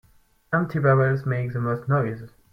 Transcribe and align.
Empty 0.51 0.79
barrels 0.79 1.27
make 1.27 1.53
the 1.53 1.61
most 1.61 1.87
noise. 1.87 2.23